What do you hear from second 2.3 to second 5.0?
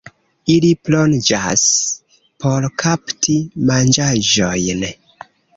por kapti manĝaĵojn.